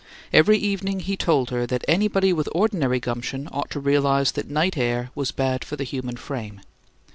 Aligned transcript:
Every 0.33 0.57
evening 0.57 1.01
he 1.01 1.15
told 1.15 1.51
her 1.51 1.67
that 1.67 1.85
anybody 1.87 2.33
with 2.33 2.49
ordinary 2.55 2.99
gumption 2.99 3.47
ought 3.51 3.69
to 3.69 3.79
realize 3.79 4.31
that 4.31 4.49
night 4.49 4.75
air 4.75 5.11
was 5.13 5.29
bad 5.31 5.63
for 5.63 5.75
the 5.75 5.83
human 5.83 6.15
frame. 6.17 6.61